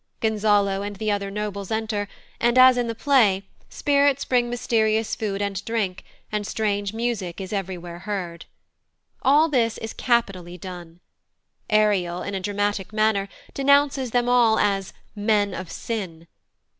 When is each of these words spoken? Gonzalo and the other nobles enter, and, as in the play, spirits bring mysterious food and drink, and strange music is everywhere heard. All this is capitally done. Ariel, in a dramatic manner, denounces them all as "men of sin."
Gonzalo 0.19 0.81
and 0.81 0.95
the 0.95 1.11
other 1.11 1.29
nobles 1.29 1.69
enter, 1.69 2.07
and, 2.39 2.57
as 2.57 2.75
in 2.75 2.87
the 2.87 2.95
play, 2.95 3.43
spirits 3.69 4.25
bring 4.25 4.49
mysterious 4.49 5.13
food 5.15 5.43
and 5.43 5.63
drink, 5.63 6.03
and 6.31 6.47
strange 6.47 6.91
music 6.91 7.39
is 7.39 7.53
everywhere 7.53 7.99
heard. 7.99 8.45
All 9.21 9.47
this 9.47 9.77
is 9.77 9.93
capitally 9.93 10.57
done. 10.57 11.01
Ariel, 11.69 12.23
in 12.23 12.33
a 12.33 12.39
dramatic 12.39 12.91
manner, 12.91 13.29
denounces 13.53 14.09
them 14.09 14.27
all 14.27 14.57
as 14.57 14.91
"men 15.15 15.53
of 15.53 15.71
sin." 15.71 16.25